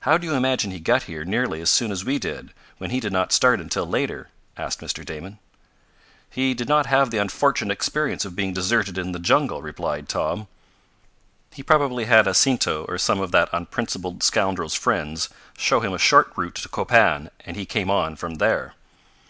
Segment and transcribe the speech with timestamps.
[0.00, 3.00] "How do you imagine he got here nearly as soon as we did, when he
[3.00, 5.02] did not start until later?" asked Mr.
[5.02, 5.38] Damon.
[6.28, 10.46] "He did not have the unfortunate experience of being deserted in the jungle," replied Tom.
[11.50, 16.34] "He probably had Jacinto, or some of that unprincipled scoundrel's friends, show him a short
[16.36, 18.74] route to Copan and he came on from there."